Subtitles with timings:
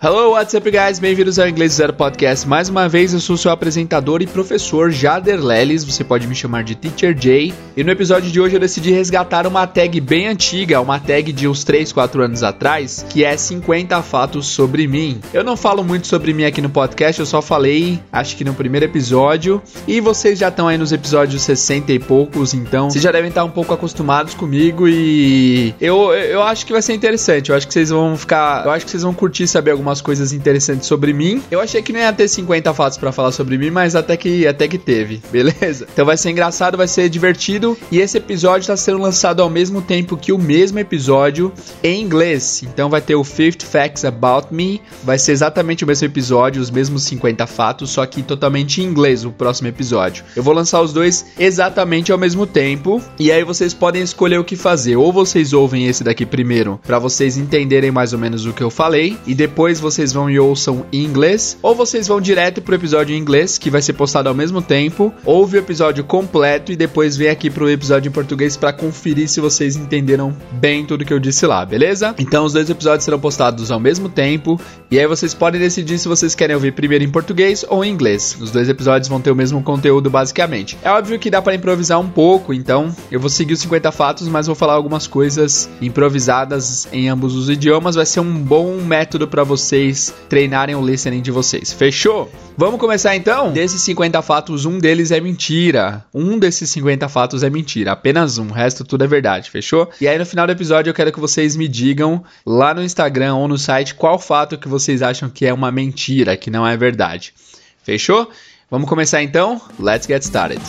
[0.00, 1.00] Hello, what's up, guys?
[1.00, 2.46] Bem-vindos ao Inglês Zero Podcast.
[2.46, 5.82] Mais uma vez, eu sou seu apresentador e professor Jader Lelis.
[5.82, 7.52] Você pode me chamar de Teacher Jay.
[7.76, 11.48] E no episódio de hoje eu decidi resgatar uma tag bem antiga, uma tag de
[11.48, 15.20] uns 3, 4 anos atrás, que é 50 fatos sobre mim.
[15.34, 18.54] Eu não falo muito sobre mim aqui no podcast, eu só falei, acho que no
[18.54, 19.60] primeiro episódio.
[19.84, 23.42] E vocês já estão aí nos episódios 60 e poucos, então vocês já devem estar
[23.42, 27.50] um pouco acostumados comigo e eu, eu acho que vai ser interessante.
[27.50, 30.00] Eu acho que vocês vão ficar, eu acho que vocês vão curtir saber alguma algumas
[30.00, 31.42] coisas interessantes sobre mim.
[31.50, 34.46] Eu achei que não ia ter 50 fatos para falar sobre mim, mas até que
[34.46, 35.86] até que teve, beleza?
[35.92, 39.80] Então vai ser engraçado, vai ser divertido e esse episódio está sendo lançado ao mesmo
[39.80, 41.52] tempo que o mesmo episódio
[41.82, 42.62] em inglês.
[42.62, 46.70] Então vai ter o 50 Facts About Me, vai ser exatamente o mesmo episódio, os
[46.70, 50.24] mesmos 50 fatos, só que totalmente em inglês o próximo episódio.
[50.36, 54.44] Eu vou lançar os dois exatamente ao mesmo tempo e aí vocês podem escolher o
[54.44, 54.96] que fazer.
[54.96, 58.70] Ou vocês ouvem esse daqui primeiro para vocês entenderem mais ou menos o que eu
[58.70, 63.14] falei e depois vocês vão e ouçam em inglês, ou vocês vão direto pro episódio
[63.14, 67.16] em inglês, que vai ser postado ao mesmo tempo, ouve o episódio completo e depois
[67.16, 71.18] vem aqui pro episódio em português para conferir se vocês entenderam bem tudo que eu
[71.18, 72.14] disse lá, beleza?
[72.18, 74.60] Então os dois episódios serão postados ao mesmo tempo,
[74.90, 78.36] e aí vocês podem decidir se vocês querem ouvir primeiro em português ou em inglês.
[78.40, 80.78] Os dois episódios vão ter o mesmo conteúdo basicamente.
[80.82, 84.28] É óbvio que dá para improvisar um pouco, então eu vou seguir os 50 fatos,
[84.28, 87.94] mas vou falar algumas coisas improvisadas em ambos os idiomas.
[87.94, 91.72] Vai ser um bom método para você vocês treinarem o listening de vocês.
[91.72, 92.32] Fechou?
[92.56, 93.52] Vamos começar então?
[93.52, 96.04] Desses 50 fatos, um deles é mentira.
[96.12, 97.92] Um desses 50 fatos é mentira.
[97.92, 98.48] Apenas um.
[98.48, 99.50] O resto tudo é verdade.
[99.50, 99.90] Fechou?
[100.00, 103.34] E aí no final do episódio eu quero que vocês me digam lá no Instagram
[103.34, 106.74] ou no site qual fato que vocês acham que é uma mentira, que não é
[106.74, 107.34] verdade.
[107.82, 108.30] Fechou?
[108.70, 109.60] Vamos começar então?
[109.78, 110.62] Let's get started.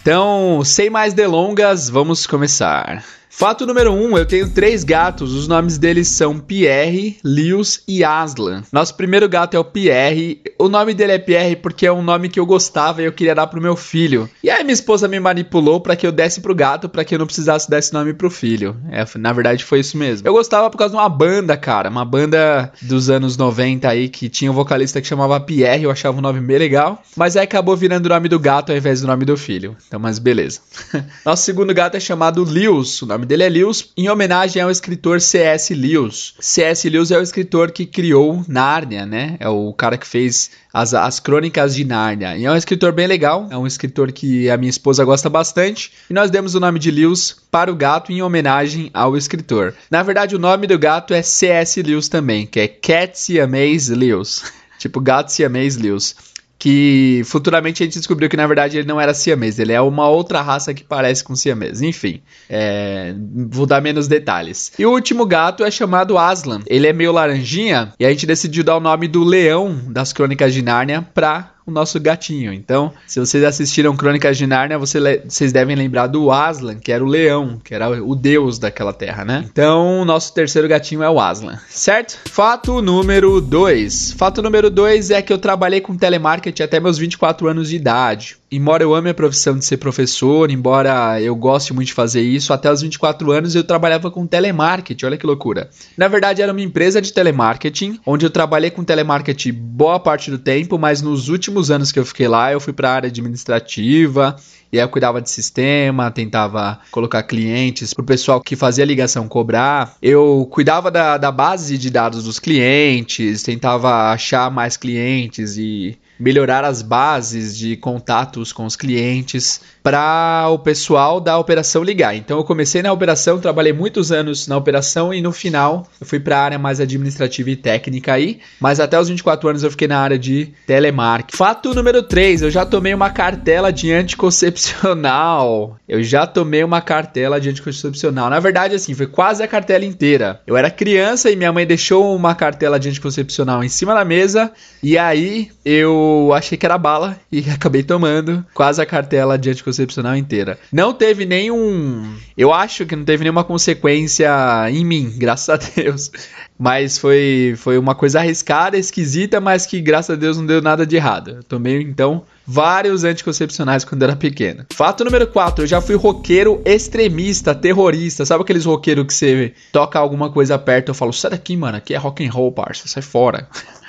[0.00, 3.04] Então, sem mais delongas, vamos começar.
[3.40, 8.04] Fato número 1, um, eu tenho três gatos, os nomes deles são Pierre, Lewis e
[8.04, 8.64] Aslan.
[8.70, 12.28] Nosso primeiro gato é o Pierre, o nome dele é Pierre porque é um nome
[12.28, 14.28] que eu gostava e eu queria dar pro meu filho.
[14.44, 17.18] E aí minha esposa me manipulou para que eu desse pro gato, para que eu
[17.18, 18.76] não precisasse dar esse nome pro filho.
[18.90, 20.28] É, na verdade foi isso mesmo.
[20.28, 24.28] Eu gostava por causa de uma banda, cara, uma banda dos anos 90 aí que
[24.28, 27.74] tinha um vocalista que chamava Pierre, eu achava o nome bem legal, mas aí acabou
[27.74, 29.78] virando o nome do gato ao invés do nome do filho.
[29.88, 30.60] Então, mas beleza.
[31.24, 35.20] Nosso segundo gato é chamado Lewis, o nome dele é Lewis, em homenagem ao escritor
[35.20, 35.72] C.S.
[35.72, 36.34] Lewis.
[36.40, 36.90] C.S.
[36.90, 39.36] Lewis é o escritor que criou Nárnia, né?
[39.38, 42.36] É o cara que fez as, as crônicas de Nárnia.
[42.36, 45.92] E é um escritor bem legal, é um escritor que a minha esposa gosta bastante.
[46.10, 49.74] E nós demos o nome de Lewis para o gato em homenagem ao escritor.
[49.88, 51.80] Na verdade, o nome do gato é C.S.
[51.80, 54.42] Lewis também, que é Cat Siamese Lewis.
[54.76, 56.16] tipo, gato Siamese Lewis
[56.60, 60.08] que futuramente a gente descobriu que na verdade ele não era siamês, ele é uma
[60.10, 61.80] outra raça que parece com siamês.
[61.80, 63.14] Enfim, é...
[63.48, 64.70] vou dar menos detalhes.
[64.78, 66.60] E o último gato é chamado Aslan.
[66.66, 70.52] Ele é meio laranjinha e a gente decidiu dar o nome do leão das Crônicas
[70.52, 72.52] de Nárnia para o nosso gatinho.
[72.52, 77.06] Então, se vocês assistiram Crônicas de Nárnia, vocês devem lembrar do Aslan, que era o
[77.06, 79.44] leão, que era o deus daquela terra, né?
[79.50, 82.18] Então, o nosso terceiro gatinho é o Aslan, certo?
[82.28, 84.12] Fato número 2.
[84.12, 88.39] Fato número 2 é que eu trabalhei com telemarketing até meus 24 anos de idade
[88.50, 92.52] embora eu ame a profissão de ser professor, embora eu goste muito de fazer isso,
[92.52, 95.70] até os 24 anos eu trabalhava com telemarketing, olha que loucura.
[95.96, 100.38] Na verdade, era uma empresa de telemarketing, onde eu trabalhei com telemarketing boa parte do
[100.38, 104.36] tempo, mas nos últimos anos que eu fiquei lá, eu fui para a área administrativa,
[104.72, 109.96] e aí eu cuidava de sistema, tentava colocar clientes pro pessoal que fazia ligação cobrar.
[110.00, 116.64] Eu cuidava da, da base de dados dos clientes, tentava achar mais clientes e melhorar
[116.64, 122.14] as bases de contatos com os clientes para o pessoal da operação ligar.
[122.14, 126.20] Então eu comecei na operação, trabalhei muitos anos na operação e no final eu fui
[126.20, 129.88] para a área mais administrativa e técnica aí, mas até os 24 anos eu fiquei
[129.88, 131.36] na área de telemarketing.
[131.36, 135.78] Fato número 3, eu já tomei uma cartela de anticoncepcional.
[135.88, 138.28] Eu já tomei uma cartela de anticoncepcional.
[138.28, 140.40] Na verdade assim, foi quase a cartela inteira.
[140.46, 144.52] Eu era criança e minha mãe deixou uma cartela de anticoncepcional em cima da mesa
[144.82, 150.16] e aí eu achei que era bala e acabei tomando quase a cartela de anticoncepcional
[150.16, 150.58] inteira.
[150.72, 152.14] Não teve nenhum.
[152.36, 154.30] Eu acho que não teve nenhuma consequência
[154.70, 156.10] em mim, graças a Deus.
[156.58, 160.86] Mas foi, foi uma coisa arriscada, esquisita, mas que graças a Deus não deu nada
[160.86, 161.30] de errado.
[161.36, 164.66] Eu tomei então vários anticoncepcionais quando era pequeno.
[164.72, 168.26] Fato número 4, eu já fui roqueiro extremista, terrorista.
[168.26, 171.94] Sabe aqueles roqueiros que você toca alguma coisa perto, eu falo, sai daqui, mano, aqui
[171.94, 173.48] é rock and roll, parça, sai fora.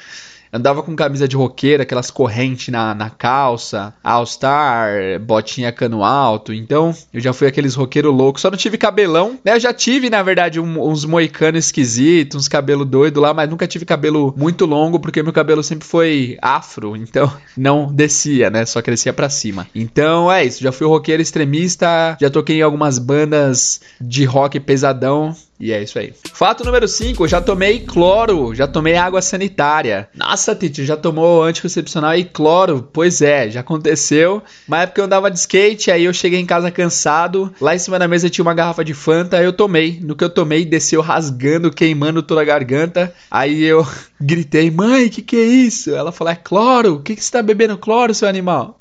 [0.53, 6.53] Andava com camisa de roqueiro, aquelas correntes na, na calça, All-Star, botinha cano alto.
[6.53, 8.41] Então, eu já fui aqueles roqueiro loucos.
[8.41, 9.55] Só não tive cabelão, né?
[9.55, 13.67] Eu já tive, na verdade, um, uns moicanos esquisitos, uns cabelo doido lá, mas nunca
[13.67, 18.65] tive cabelo muito longo, porque meu cabelo sempre foi afro, então não descia, né?
[18.65, 19.67] Só crescia para cima.
[19.73, 25.35] Então é isso, já fui roqueiro extremista, já toquei em algumas bandas de rock pesadão.
[25.61, 26.11] E é isso aí.
[26.33, 30.09] Fato número 5, já tomei cloro, já tomei água sanitária.
[30.15, 32.89] Nossa, Titi, já tomou anticoncepcional e cloro?
[32.91, 34.41] Pois é, já aconteceu.
[34.67, 37.53] Uma época eu andava de skate, aí eu cheguei em casa cansado.
[37.61, 39.99] Lá em cima da mesa tinha uma garrafa de Fanta, eu tomei.
[40.01, 43.13] No que eu tomei, desceu rasgando, queimando toda a garganta.
[43.29, 43.85] Aí eu
[44.19, 45.93] gritei, mãe, que que é isso?
[45.93, 46.95] Ela falou, é cloro.
[46.95, 48.79] O que, que você tá bebendo cloro, seu animal?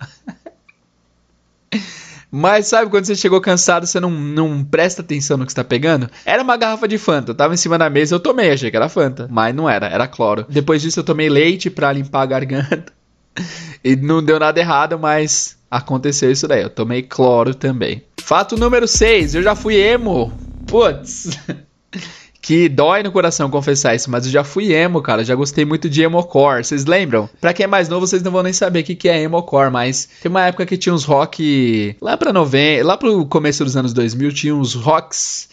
[2.31, 6.09] Mas sabe quando você chegou cansado, você não, não presta atenção no que está pegando?
[6.25, 8.88] Era uma garrafa de Fanta, tava em cima da mesa, eu tomei, achei que era
[8.88, 10.47] Fanta, mas não era, era cloro.
[10.49, 12.93] Depois disso eu tomei leite para limpar a garganta.
[13.82, 16.62] E não deu nada errado, mas aconteceu isso daí.
[16.62, 18.05] Eu tomei cloro também.
[18.21, 20.31] Fato número 6, eu já fui emo.
[20.67, 21.31] Putz.
[22.50, 25.23] que dói no coração confessar isso, mas eu já fui emo, cara.
[25.23, 26.64] Já gostei muito de emocore.
[26.64, 27.31] Vocês lembram?
[27.41, 29.70] Pra quem é mais novo, vocês não vão nem saber o que, que é emocore,
[29.70, 31.94] mas tem uma época que tinha uns rock.
[32.00, 35.49] Lá pra novembro, lá pro começo dos anos 2000, tinha uns rocks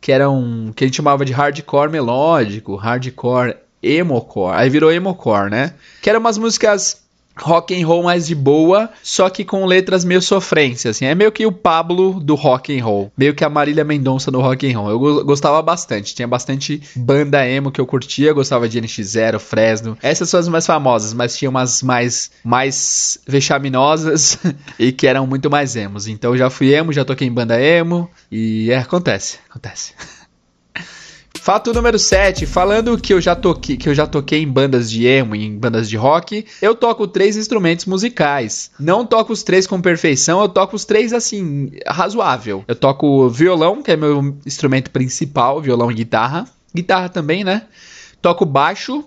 [0.00, 0.72] que eram.
[0.74, 4.56] que a gente chamava de hardcore melódico, hardcore emocore.
[4.56, 5.74] Aí virou emocore, né?
[6.02, 7.01] Que eram umas músicas
[7.36, 11.04] rock and roll mais de boa, só que com letras meio sofrência, assim.
[11.04, 14.40] É meio que o Pablo do rock and roll, meio que a Marília Mendonça do
[14.40, 14.90] rock and roll.
[14.90, 19.96] Eu gostava bastante, tinha bastante banda emo que eu curtia, gostava de NX0, Fresno.
[20.02, 24.38] Essas são as mais famosas, mas tinha umas mais mais vexaminosas
[24.78, 26.06] e que eram muito mais emos.
[26.06, 29.94] Então já fui emo, já toquei em banda emo e é, acontece, acontece.
[31.42, 35.04] Fato número 7, falando que eu já toquei, que eu já toquei em bandas de
[35.08, 38.70] emo, em bandas de rock, eu toco três instrumentos musicais.
[38.78, 42.62] Não toco os três com perfeição, eu toco os três assim, razoável.
[42.68, 46.46] Eu toco violão, que é meu instrumento principal, violão e guitarra.
[46.72, 47.62] Guitarra também, né?
[48.20, 49.04] Toco baixo,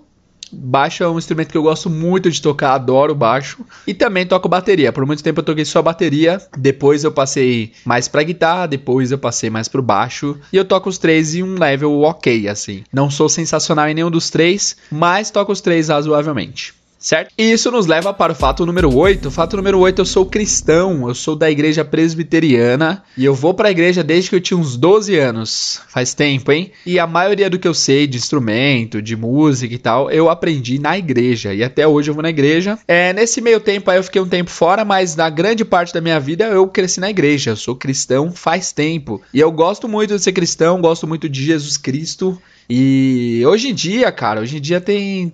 [0.57, 3.65] Baixo é um instrumento que eu gosto muito de tocar, adoro baixo.
[3.85, 4.91] E também toco bateria.
[4.91, 9.17] Por muito tempo eu toquei só bateria, depois eu passei mais pra guitarra, depois eu
[9.17, 10.37] passei mais pro baixo.
[10.51, 12.83] E eu toco os três em um level ok, assim.
[12.91, 16.73] Não sou sensacional em nenhum dos três, mas toco os três razoavelmente
[17.05, 17.31] certo?
[17.37, 19.27] E isso nos leva para o fato número 8.
[19.27, 23.53] O fato número 8, eu sou cristão, eu sou da igreja presbiteriana e eu vou
[23.53, 25.81] para a igreja desde que eu tinha uns 12 anos.
[25.87, 26.71] Faz tempo, hein?
[26.83, 30.79] E a maioria do que eu sei de instrumento, de música e tal, eu aprendi
[30.79, 32.79] na igreja e até hoje eu vou na igreja.
[32.87, 36.01] É, nesse meio tempo aí eu fiquei um tempo fora, mas na grande parte da
[36.01, 37.51] minha vida eu cresci na igreja.
[37.51, 39.21] Eu sou cristão faz tempo.
[39.31, 42.41] E eu gosto muito de ser cristão, gosto muito de Jesus Cristo.
[42.69, 45.31] E hoje em dia, cara, hoje em dia tem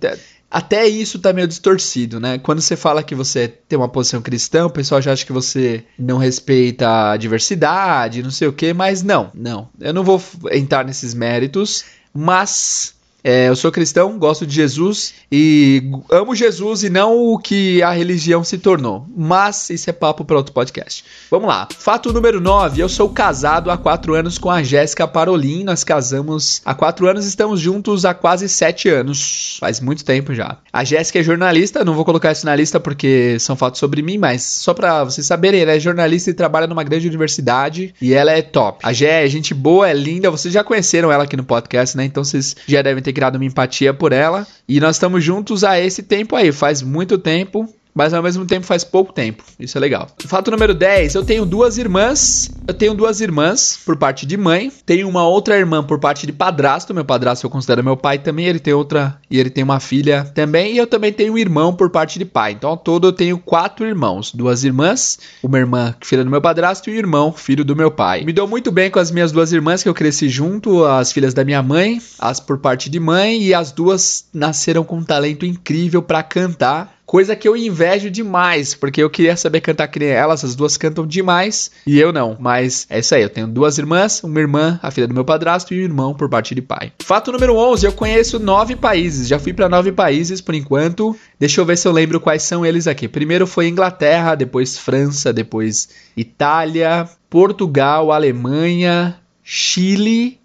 [0.52, 2.38] até isso tá meio distorcido, né?
[2.38, 5.82] Quando você fala que você tem uma posição cristã, o pessoal já acha que você
[5.98, 9.70] não respeita a diversidade, não sei o quê, mas não, não.
[9.80, 15.82] Eu não vou entrar nesses méritos, mas é, eu sou cristão, gosto de Jesus e
[16.10, 19.06] amo Jesus e não o que a religião se tornou.
[19.16, 21.04] Mas isso é papo para outro podcast.
[21.30, 21.68] Vamos lá.
[21.76, 22.80] Fato número 9.
[22.80, 25.62] Eu sou casado há quatro anos com a Jéssica Parolin.
[25.62, 29.56] Nós casamos há quatro anos, estamos juntos há quase sete anos.
[29.60, 30.58] Faz muito tempo já.
[30.72, 34.18] A Jéssica é jornalista, não vou colocar isso na lista porque são fatos sobre mim,
[34.18, 38.32] mas só para vocês saberem, ela é jornalista e trabalha numa grande universidade e ela
[38.32, 38.80] é top.
[38.82, 40.30] A Jé é gente boa, é linda.
[40.30, 42.04] Vocês já conheceram ela aqui no podcast, né?
[42.04, 44.46] Então vocês já devem ter ter criado uma empatia por ela.
[44.68, 48.66] E nós estamos juntos há esse tempo aí, faz muito tempo mas ao mesmo tempo
[48.66, 49.42] faz pouco tempo.
[49.58, 50.08] Isso é legal.
[50.26, 52.50] Fato número 10, eu tenho duas irmãs.
[52.66, 56.32] Eu tenho duas irmãs por parte de mãe, tenho uma outra irmã por parte de
[56.32, 56.94] padrasto.
[56.94, 60.24] Meu padrasto eu considero meu pai também, ele tem outra e ele tem uma filha
[60.34, 62.52] também, e eu também tenho um irmão por parte de pai.
[62.52, 66.88] Então, ao todo eu tenho quatro irmãos, duas irmãs, uma irmã filha do meu padrasto
[66.88, 68.24] e um irmão filho do meu pai.
[68.24, 71.34] Me dou muito bem com as minhas duas irmãs que eu cresci junto, as filhas
[71.34, 75.44] da minha mãe, as por parte de mãe e as duas nasceram com um talento
[75.44, 80.08] incrível para cantar Coisa que eu invejo demais, porque eu queria saber cantar que nem
[80.08, 82.36] elas, as duas cantam demais e eu não.
[82.38, 85.74] Mas é isso aí, eu tenho duas irmãs, uma irmã, a filha do meu padrasto,
[85.74, 86.92] e um irmão por parte de pai.
[87.02, 91.14] Fato número 11, eu conheço nove países, já fui para nove países por enquanto.
[91.38, 93.08] Deixa eu ver se eu lembro quais são eles aqui.
[93.08, 100.40] Primeiro foi Inglaterra, depois França, depois Itália, Portugal, Alemanha, Chile,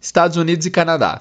[0.00, 1.20] Estados Unidos e Canadá.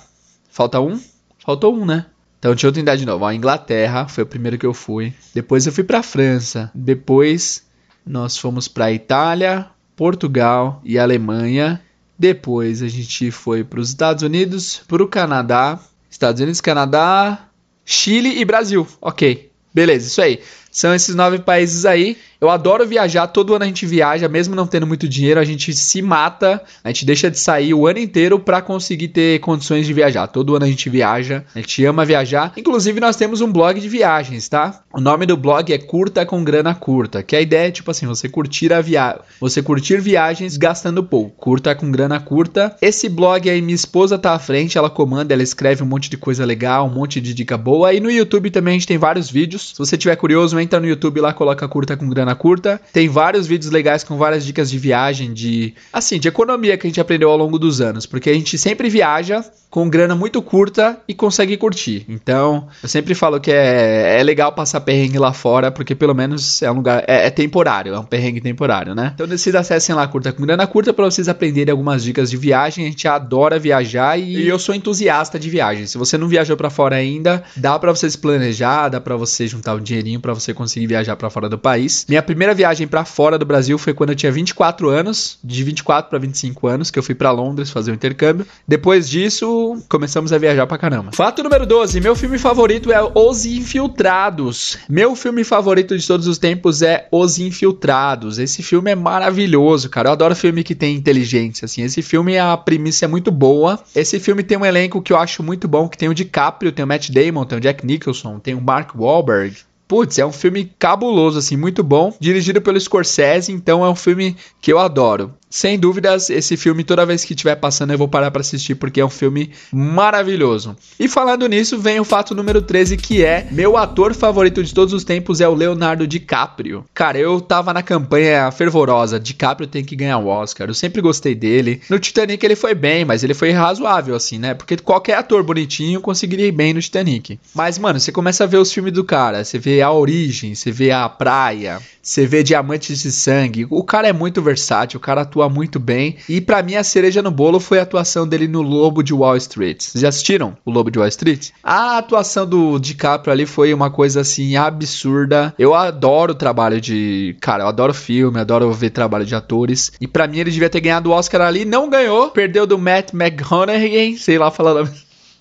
[0.49, 0.99] Falta um?
[1.39, 2.05] Faltou um, né?
[2.41, 3.23] Então eu tentar de novo.
[3.23, 5.13] A Inglaterra foi o primeiro que eu fui.
[5.31, 6.71] Depois eu fui para França.
[6.73, 7.63] Depois
[8.03, 11.79] nós fomos para Itália, Portugal e Alemanha.
[12.17, 15.79] Depois a gente foi para os Estados Unidos, para o Canadá,
[16.09, 17.47] Estados Unidos, Canadá,
[17.85, 18.87] Chile e Brasil.
[18.99, 19.51] Ok.
[19.71, 20.41] Beleza, isso aí.
[20.71, 22.17] São esses nove países aí.
[22.39, 25.73] Eu adoro viajar, todo ano a gente viaja, mesmo não tendo muito dinheiro, a gente
[25.73, 29.93] se mata, a gente deixa de sair o ano inteiro para conseguir ter condições de
[29.93, 30.25] viajar.
[30.25, 32.51] Todo ano a gente viaja, a gente ama viajar.
[32.57, 34.81] Inclusive, nós temos um blog de viagens, tá?
[34.91, 38.07] O nome do blog é Curta com Grana Curta, que a ideia é tipo assim,
[38.07, 41.35] você curtir a viagem, você curtir viagens gastando pouco.
[41.37, 42.75] Curta com grana curta.
[42.81, 46.17] Esse blog aí, minha esposa tá à frente, ela comanda, ela escreve um monte de
[46.17, 47.93] coisa legal, um monte de dica boa.
[47.93, 49.69] E no YouTube também a gente tem vários vídeos.
[49.69, 52.79] Se você tiver curioso, entra no YouTube lá, coloca Curta com Grana Curta.
[52.93, 56.89] Tem vários vídeos legais com várias dicas de viagem, de assim, de economia que a
[56.89, 60.99] gente aprendeu ao longo dos anos, porque a gente sempre viaja com grana muito curta
[61.07, 62.05] e consegue curtir.
[62.09, 66.61] Então, eu sempre falo que é, é legal passar perrengue lá fora, porque pelo menos
[66.61, 67.05] é um lugar.
[67.07, 69.13] É, é temporário, é um perrengue temporário, né?
[69.15, 72.85] Então, vocês acessem lá curta com grana curta para vocês aprenderem algumas dicas de viagem.
[72.85, 75.87] A gente adora viajar e, e eu sou entusiasta de viagem.
[75.87, 79.47] Se você não viajou para fora ainda, dá para você se planejar, dá para você
[79.47, 82.05] juntar um dinheirinho para você conseguir viajar para fora do país.
[82.07, 86.09] Minha primeira viagem para fora do Brasil foi quando eu tinha 24 anos, de 24
[86.09, 88.45] para 25 anos, que eu fui para Londres fazer um intercâmbio.
[88.67, 91.11] Depois disso, começamos a viajar pra caramba.
[91.13, 94.77] Fato número 12: meu filme favorito é Os Infiltrados.
[94.89, 98.39] Meu filme favorito de todos os tempos é Os Infiltrados.
[98.39, 100.09] Esse filme é maravilhoso, cara.
[100.09, 101.83] Eu adoro filme que tem inteligência, assim.
[101.83, 103.79] Esse filme, a premissa é muito boa.
[103.95, 106.83] Esse filme tem um elenco que eu acho muito bom, que tem o DiCaprio, tem
[106.83, 109.55] o Matt Damon, tem o Jack Nicholson, tem o Mark Wahlberg.
[109.91, 112.15] Putz, é um filme cabuloso, assim, muito bom.
[112.17, 115.33] Dirigido pelo Scorsese, então é um filme que eu adoro.
[115.51, 119.01] Sem dúvidas, esse filme, toda vez que estiver passando, eu vou parar para assistir, porque
[119.01, 120.77] é um filme maravilhoso.
[120.97, 124.93] E falando nisso, vem o fato número 13, que é meu ator favorito de todos
[124.93, 126.85] os tempos é o Leonardo DiCaprio.
[126.93, 130.69] Cara, eu tava na campanha fervorosa, DiCaprio tem que ganhar o Oscar.
[130.69, 131.81] Eu sempre gostei dele.
[131.89, 134.53] No Titanic ele foi bem, mas ele foi razoável, assim, né?
[134.53, 137.37] Porque qualquer ator bonitinho conseguiria ir bem no Titanic.
[137.53, 140.71] Mas, mano, você começa a ver os filmes do cara, você vê a origem, você
[140.71, 143.67] vê a praia, você vê Diamantes de Sangue.
[143.69, 146.17] O cara é muito versátil, o cara atua muito bem.
[146.27, 149.37] E para mim a cereja no bolo foi a atuação dele no Lobo de Wall
[149.37, 149.81] Street.
[149.81, 151.49] Vocês já assistiram o Lobo de Wall Street?
[151.63, 155.53] A atuação do DiCaprio ali foi uma coisa assim absurda.
[155.57, 159.91] Eu adoro o trabalho de, cara, eu adoro filme, adoro ver trabalho de atores.
[159.99, 163.13] E para mim ele devia ter ganhado o Oscar ali, não ganhou, perdeu do Matt
[163.13, 164.85] McConaughey, sei lá falar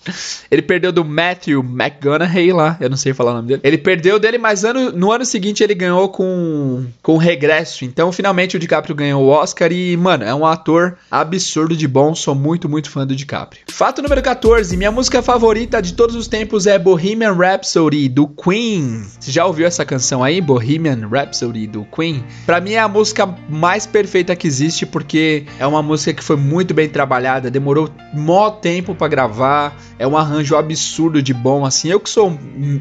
[0.49, 3.61] ele perdeu do Matthew McGonaghy lá, eu não sei falar o nome dele.
[3.63, 7.85] Ele perdeu dele, mas ano, no ano seguinte ele ganhou com, com regresso.
[7.85, 12.15] Então, finalmente o DiCaprio ganhou o Oscar e, mano, é um ator absurdo de bom.
[12.15, 13.63] Sou muito, muito fã do DiCaprio.
[13.67, 19.03] Fato número 14: minha música favorita de todos os tempos é Bohemian Rhapsody do Queen.
[19.19, 20.41] Você já ouviu essa canção aí?
[20.41, 22.23] Bohemian Rhapsody do Queen?
[22.45, 26.35] Pra mim é a música mais perfeita que existe porque é uma música que foi
[26.35, 31.89] muito bem trabalhada, demorou mó tempo para gravar é um arranjo absurdo de bom, assim.
[31.89, 32.35] Eu que sou,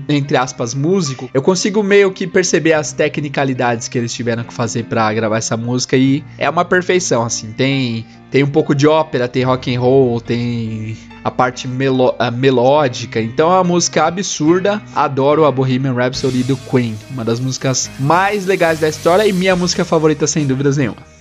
[0.08, 4.84] entre aspas, músico, eu consigo meio que perceber as tecnicalidades que eles tiveram que fazer
[4.84, 7.52] para gravar essa música e é uma perfeição, assim.
[7.52, 12.30] Tem tem um pouco de ópera, tem rock and roll, tem a parte melo a
[12.30, 13.20] melódica.
[13.20, 14.80] Então é uma música absurda.
[14.94, 19.54] Adoro a Bohemian Rhapsody do Queen, uma das músicas mais legais da história e minha
[19.54, 21.19] música favorita sem dúvidas nenhuma.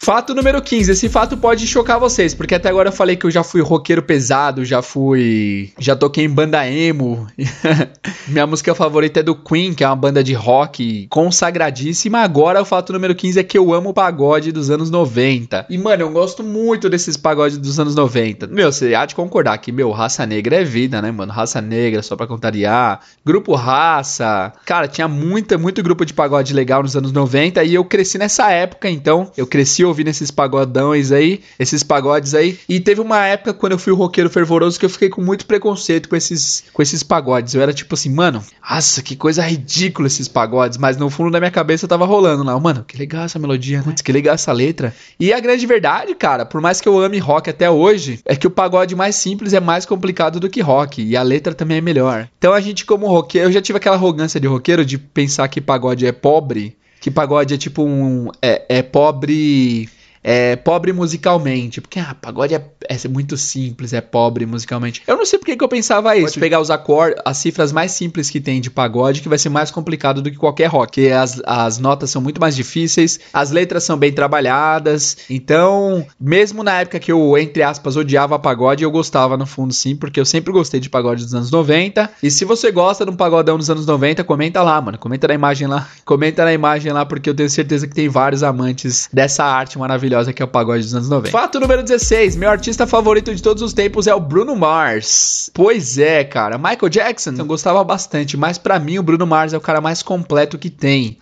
[0.00, 0.92] Fato número 15.
[0.92, 4.02] Esse fato pode chocar vocês, porque até agora eu falei que eu já fui roqueiro
[4.02, 5.72] pesado, já fui.
[5.78, 7.26] Já toquei em banda emo.
[8.28, 12.20] Minha música favorita é do Queen, que é uma banda de rock consagradíssima.
[12.20, 15.66] Agora o fato número 15 é que eu amo pagode dos anos 90.
[15.68, 18.46] E, mano, eu gosto muito desses pagodes dos anos 90.
[18.46, 21.32] Meu, você há de concordar que, meu, raça negra é vida, né, mano?
[21.32, 23.00] Raça negra, só pra contrariar.
[23.24, 24.52] Grupo raça.
[24.64, 28.50] Cara, tinha muita, muito grupo de pagode legal nos anos 90 e eu cresci nessa
[28.50, 32.58] época, então eu cresci ouvindo esses pagodões aí, esses pagodes aí.
[32.68, 35.46] E teve uma época quando eu fui o roqueiro fervoroso que eu fiquei com muito
[35.46, 37.54] preconceito com esses, com esses pagodes.
[37.54, 40.78] Eu era tipo assim, mano, nossa, que coisa ridícula esses pagodes.
[40.78, 43.94] Mas no fundo da minha cabeça tava rolando lá, mano, que legal essa melodia, né?
[44.02, 44.94] que legal essa letra.
[45.18, 48.46] E a grande verdade, cara, por mais que eu ame rock até hoje, é que
[48.46, 51.02] o pagode mais simples é mais complicado do que rock.
[51.02, 52.28] E a letra também é melhor.
[52.38, 55.60] Então a gente, como roqueiro, eu já tive aquela arrogância de roqueiro de pensar que
[55.60, 58.28] pagode é pobre que pagode é tipo um.
[58.42, 59.88] É, é pobre
[60.22, 61.80] é, pobre musicalmente.
[61.80, 65.02] Porque, ah, pagode é, é, muito simples, é pobre musicalmente.
[65.06, 66.26] Eu não sei porque que eu pensava isso.
[66.26, 69.48] Pode pegar os acordes, as cifras mais simples que tem de pagode, que vai ser
[69.48, 70.88] mais complicado do que qualquer rock.
[70.88, 75.18] Porque as, as notas são muito mais difíceis, as letras são bem trabalhadas.
[75.28, 79.94] Então, mesmo na época que eu, entre aspas, odiava pagode, eu gostava no fundo sim,
[79.94, 82.10] porque eu sempre gostei de pagode dos anos 90.
[82.22, 84.98] E se você gosta de um pagodão dos anos 90, comenta lá, mano.
[84.98, 85.88] Comenta na imagem lá.
[86.04, 90.07] Comenta na imagem lá, porque eu tenho certeza que tem vários amantes dessa arte maravilhosa
[90.08, 91.30] maravilhosa que é o pagode dos anos 90.
[91.30, 95.50] Fato número 16, meu artista favorito de todos os tempos é o Bruno Mars.
[95.52, 99.56] Pois é, cara, Michael Jackson eu gostava bastante, mas para mim o Bruno Mars é
[99.56, 101.18] o cara mais completo que tem.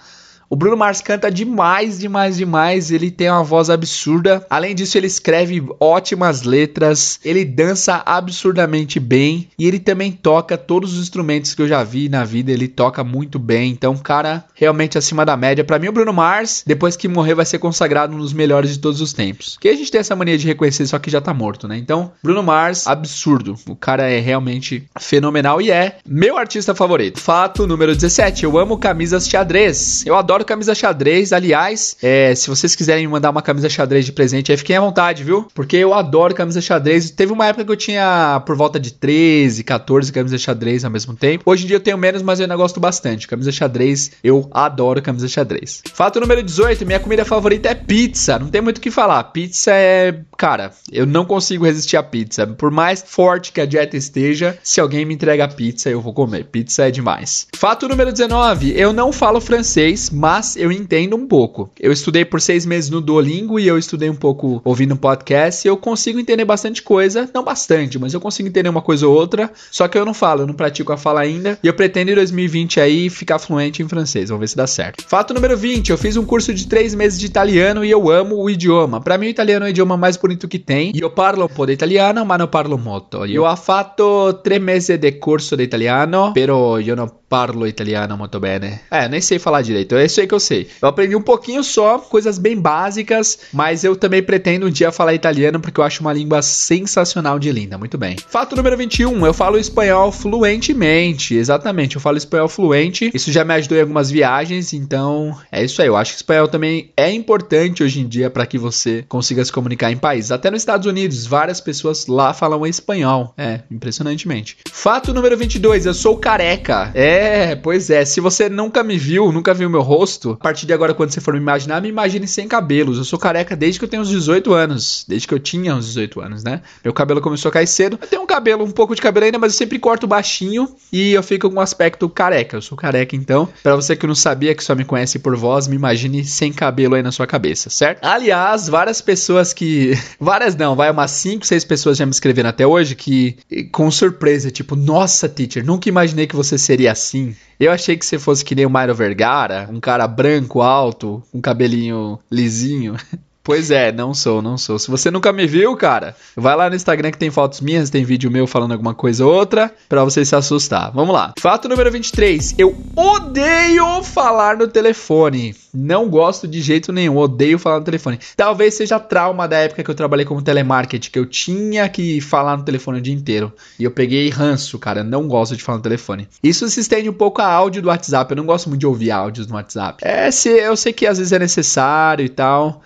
[0.49, 2.91] O Bruno Mars canta demais, demais, demais.
[2.91, 4.47] Ele tem uma voz absurda.
[4.49, 7.19] Além disso, ele escreve ótimas letras.
[7.25, 9.49] Ele dança absurdamente bem.
[9.59, 12.53] E ele também toca todos os instrumentos que eu já vi na vida.
[12.53, 13.73] Ele toca muito bem.
[13.73, 15.65] Então, cara, realmente acima da média.
[15.65, 18.79] Para mim, o Bruno Mars, depois que morrer, vai ser consagrado um dos melhores de
[18.79, 19.55] todos os tempos.
[19.55, 21.77] Porque a gente tem essa mania de reconhecer, só que já tá morto, né?
[21.77, 23.57] Então, Bruno Mars, absurdo.
[23.69, 27.21] O cara é realmente fenomenal e é meu artista favorito.
[27.21, 28.45] Fato número 17.
[28.45, 30.07] Eu amo camisas xadrez.
[30.07, 31.33] Eu adoro adoro camisa xadrez.
[31.33, 35.25] Aliás, é, se vocês quiserem mandar uma camisa xadrez de presente, aí fiquem à vontade,
[35.25, 35.49] viu?
[35.55, 37.11] Porque eu adoro camisa xadrez.
[37.11, 41.15] Teve uma época que eu tinha por volta de 13, 14 camisas xadrez ao mesmo
[41.15, 41.43] tempo.
[41.47, 43.27] Hoje em dia eu tenho menos, mas eu ainda gosto bastante.
[43.27, 45.83] Camisa xadrez, eu adoro camisa xadrez.
[45.93, 48.39] Fato número 18, minha comida favorita é pizza.
[48.39, 49.25] Não tem muito o que falar.
[49.25, 50.21] Pizza é.
[50.37, 52.47] Cara, eu não consigo resistir à pizza.
[52.47, 56.45] Por mais forte que a dieta esteja, se alguém me entrega pizza, eu vou comer.
[56.45, 57.47] Pizza é demais.
[57.55, 61.71] Fato número 19, eu não falo francês, mas mas eu entendo um pouco.
[61.79, 65.71] Eu estudei por seis meses no Duolingo e eu estudei um pouco ouvindo podcast e
[65.71, 69.53] eu consigo entender bastante coisa, não bastante, mas eu consigo entender uma coisa ou outra,
[69.71, 72.17] só que eu não falo, eu não pratico a fala ainda e eu pretendo em
[72.17, 75.05] 2020 aí ficar fluente em francês, vamos ver se dá certo.
[75.07, 78.35] Fato número 20, eu fiz um curso de três meses de italiano e eu amo
[78.35, 79.01] o idioma.
[79.01, 80.91] Para mim o italiano é o idioma mais bonito que tem.
[80.97, 83.25] Eu parlo um pouco de italiano, mas não parlo muito.
[83.27, 88.81] Eu ho fatto mesi de curso de italiano, pero eu não parlo italiano muito bene.
[88.91, 89.97] É, nem sei falar direito.
[89.97, 90.69] É aí que eu sei.
[90.81, 95.15] Eu aprendi um pouquinho só, coisas bem básicas, mas eu também pretendo um dia falar
[95.15, 97.79] italiano porque eu acho uma língua sensacional de linda.
[97.79, 98.17] Muito bem.
[98.29, 101.35] Fato número 21, eu falo espanhol fluentemente.
[101.35, 103.11] Exatamente, eu falo espanhol fluente.
[103.15, 105.89] Isso já me ajudou em algumas viagens, então é isso aí.
[105.89, 109.53] Eu acho que espanhol também é importante hoje em dia para que você consiga se
[109.53, 110.31] comunicar em países.
[110.31, 113.35] Até nos Estados Unidos, várias pessoas lá falam espanhol.
[113.37, 114.57] É, impressionantemente.
[114.71, 116.91] Fato número 22, eu sou careca.
[116.95, 118.05] É, pois é.
[118.05, 121.21] Se você nunca me viu, nunca viu meu rosto, a partir de agora, quando você
[121.21, 122.99] for me imaginar, me imagine sem cabelos.
[122.99, 125.05] Eu sou careca desde que eu tenho uns 18 anos.
[125.09, 126.63] Desde que eu tinha uns 18 anos, né?
[126.85, 127.99] Meu cabelo começou a cair cedo.
[128.01, 131.13] Eu tenho um cabelo, um pouco de cabelo ainda, mas eu sempre corto baixinho e
[131.13, 132.57] eu fico com um aspecto careca.
[132.57, 133.49] Eu sou careca, então.
[133.63, 136.95] Para você que não sabia, que só me conhece por voz, me imagine sem cabelo
[136.95, 138.05] aí na sua cabeça, certo?
[138.05, 139.97] Aliás, várias pessoas que.
[140.19, 143.37] Várias não, vai umas 5, 6 pessoas já me escreveram até hoje que,
[143.71, 147.35] com surpresa, tipo, nossa, teacher, nunca imaginei que você seria assim.
[147.59, 151.41] Eu achei que você fosse que nem o Mario Vergara, um cara branco, alto, com
[151.41, 152.97] cabelinho lisinho.
[153.47, 154.77] Pois é, não sou, não sou.
[154.77, 158.05] Se você nunca me viu, cara, vai lá no Instagram que tem fotos minhas, tem
[158.05, 160.91] vídeo meu falando alguma coisa ou outra, pra você se assustar.
[160.93, 161.33] Vamos lá.
[161.39, 162.57] Fato número 23.
[162.59, 165.55] Eu odeio falar no telefone.
[165.73, 168.19] Não gosto de jeito nenhum, odeio falar no telefone.
[168.37, 172.57] Talvez seja trauma da época que eu trabalhei como telemarketing, que eu tinha que falar
[172.57, 173.53] no telefone o dia inteiro.
[173.79, 176.27] E eu peguei ranço, cara, não gosto de falar no telefone.
[176.43, 179.13] Isso se estende um pouco a áudio do WhatsApp, eu não gosto muito de ouvir
[179.13, 180.05] áudios no WhatsApp.
[180.05, 182.83] É, se, eu sei que às vezes é necessário e tal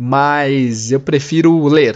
[0.00, 1.94] mas eu prefiro ler.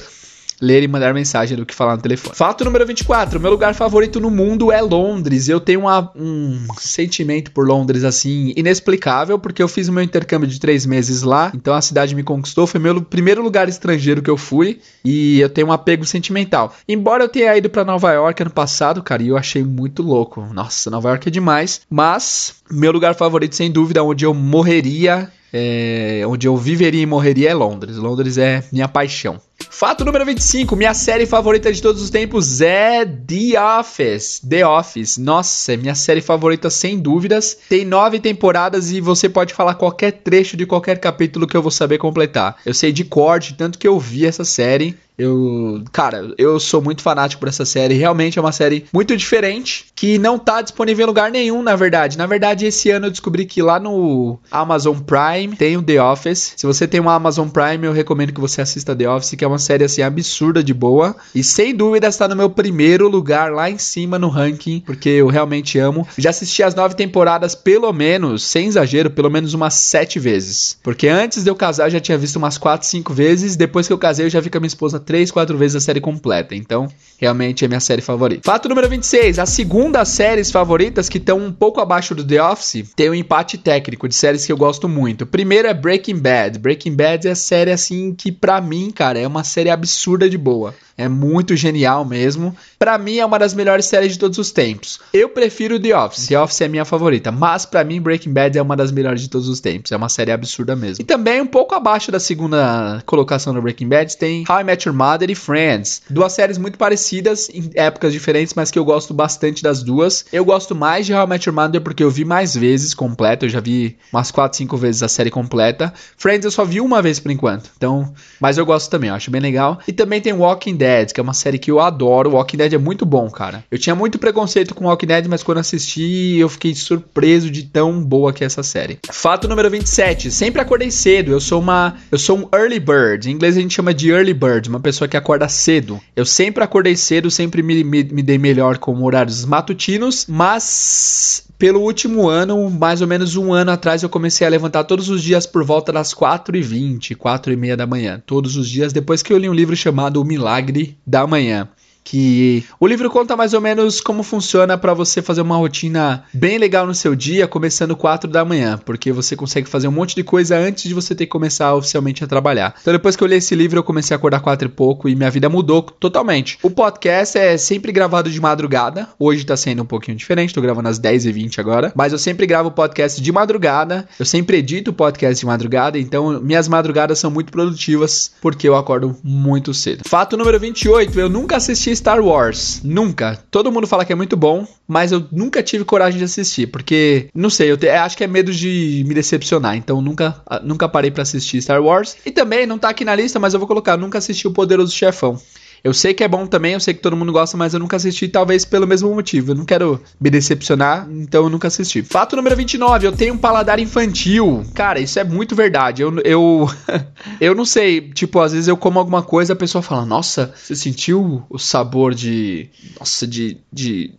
[0.60, 2.34] Ler e mandar mensagem do que falar no telefone.
[2.34, 3.40] Fato número 24.
[3.40, 5.48] Meu lugar favorito no mundo é Londres.
[5.48, 10.48] Eu tenho uma, um sentimento por Londres assim inexplicável, porque eu fiz o meu intercâmbio
[10.48, 12.66] de três meses lá, então a cidade me conquistou.
[12.66, 16.74] Foi meu primeiro lugar estrangeiro que eu fui e eu tenho um apego sentimental.
[16.88, 20.40] Embora eu tenha ido para Nova York ano passado, cara, e eu achei muito louco.
[20.52, 21.80] Nossa, Nova York é demais.
[21.90, 27.50] Mas meu lugar favorito, sem dúvida, onde eu morreria é, onde eu viveria e morreria
[27.50, 27.96] é Londres.
[27.96, 29.40] Londres é minha paixão.
[29.58, 34.40] Fato número 25, minha série favorita de todos os tempos é The Office.
[34.48, 37.56] The Office, nossa, é minha série favorita sem dúvidas.
[37.68, 41.70] Tem nove temporadas e você pode falar qualquer trecho de qualquer capítulo que eu vou
[41.70, 42.56] saber completar.
[42.64, 44.96] Eu sei de corte, tanto que eu vi essa série.
[45.16, 47.94] Eu, cara, eu sou muito fanático por essa série.
[47.94, 52.18] Realmente é uma série muito diferente que não tá disponível em lugar nenhum, na verdade.
[52.18, 56.54] Na verdade, esse ano eu descobri que lá no Amazon Prime tem o The Office.
[56.56, 59.48] Se você tem um Amazon Prime, eu recomendo que você assista The Office, que é
[59.48, 63.70] uma série assim absurda de boa e sem dúvida está no meu primeiro lugar lá
[63.70, 66.07] em cima no ranking, porque eu realmente amo.
[66.16, 70.78] Já assisti as nove temporadas pelo menos, sem exagero, pelo menos umas sete vezes.
[70.83, 73.57] Porque antes de eu casar eu já tinha visto umas quatro, cinco vezes.
[73.57, 75.80] Depois que eu casei eu já vi com a minha esposa três, quatro vezes a
[75.80, 76.54] série completa.
[76.54, 78.42] Então, realmente é minha série favorita.
[78.44, 79.38] Fato número 26.
[79.38, 83.59] As segundas séries favoritas, que estão um pouco abaixo do The Office, tem um empate
[83.59, 85.26] técnico de séries que eu gosto muito.
[85.26, 86.59] Primeiro é Breaking Bad.
[86.59, 90.38] Breaking Bad é a série, assim, que pra mim, cara, é uma série absurda de
[90.38, 90.75] boa.
[90.96, 92.54] É muito genial mesmo.
[92.78, 95.00] Para mim é uma das melhores séries de todos os tempos.
[95.12, 96.28] Eu prefiro The Office.
[96.28, 99.28] The Office é minha favorita, mas para mim Breaking Bad é uma das melhores de
[99.28, 99.90] todos os tempos.
[99.90, 101.02] É uma série absurda mesmo.
[101.02, 104.88] E também um pouco abaixo da segunda colocação do Breaking Bad tem How I Met
[104.88, 106.02] Your Mother e Friends.
[106.09, 110.24] Duas séries muito parecidas em épocas diferentes, mas que eu gosto bastante das duas.
[110.33, 113.46] Eu gosto mais de How I Met Your Mother porque eu vi mais vezes completa.
[113.46, 115.92] Eu já vi umas 4, 5 vezes a série completa.
[116.16, 117.70] Friends eu só vi uma vez por enquanto.
[117.76, 119.78] Então, mas eu gosto também, eu acho bem legal.
[119.88, 122.33] E também tem Walking Dead, que é uma série que eu adoro.
[122.33, 123.64] Walking Dead é muito bom, cara.
[123.70, 128.03] Eu tinha muito preconceito com Walking Dead, mas quando assisti, eu fiquei surpreso de tão
[128.03, 128.99] boa que é essa série.
[129.11, 130.31] Fato número 27.
[130.31, 131.33] Sempre acordei cedo.
[131.33, 133.29] Eu sou uma, eu sou um early bird.
[133.29, 136.01] Em inglês a gente chama de early bird, uma pessoa que acorda cedo.
[136.14, 141.80] Eu sempre acordei cedo, sempre me, me, me dei melhor com horários matutinos, mas pelo
[141.80, 145.46] último ano, mais ou menos um ano atrás, eu comecei a levantar todos os dias
[145.46, 148.22] por volta das 4h20, 4h30 da manhã.
[148.24, 151.68] Todos os dias, depois que eu li um livro chamado O Milagre da Manhã
[152.04, 156.58] que o livro conta mais ou menos como funciona para você fazer uma rotina bem
[156.58, 160.22] legal no seu dia, começando 4 da manhã, porque você consegue fazer um monte de
[160.22, 162.74] coisa antes de você ter que começar oficialmente a trabalhar.
[162.80, 165.16] Então depois que eu li esse livro, eu comecei a acordar 4 e pouco e
[165.16, 166.58] minha vida mudou totalmente.
[166.62, 170.90] O podcast é sempre gravado de madrugada, hoje tá sendo um pouquinho diferente, tô gravando
[170.90, 174.94] às 10h20 agora, mas eu sempre gravo o podcast de madrugada, eu sempre edito o
[174.94, 180.02] podcast de madrugada, então minhas madrugadas são muito produtivas, porque eu acordo muito cedo.
[180.06, 182.80] Fato número 28, eu nunca assisti Star Wars.
[182.83, 183.38] Nunca.
[183.50, 187.28] Todo mundo fala que é muito bom, mas eu nunca tive coragem de assistir, porque,
[187.35, 191.11] não sei, eu te, acho que é medo de me decepcionar, então nunca, nunca parei
[191.11, 192.16] para assistir Star Wars.
[192.24, 194.94] E também, não tá aqui na lista, mas eu vou colocar, nunca assisti o Poderoso
[194.94, 195.40] Chefão.
[195.85, 197.97] Eu sei que é bom também, eu sei que todo mundo gosta, mas eu nunca
[197.97, 199.51] assisti, talvez pelo mesmo motivo.
[199.51, 202.03] Eu não quero me decepcionar, então eu nunca assisti.
[202.03, 204.64] Fato número 29, eu tenho um paladar infantil.
[204.75, 206.01] Cara, isso é muito verdade.
[206.01, 206.70] Eu, eu,
[207.38, 210.75] eu não sei, tipo, às vezes eu como alguma coisa, a pessoa fala, nossa, você
[210.75, 212.70] sentiu o sabor de.
[212.99, 213.59] Nossa, de.
[213.70, 214.14] de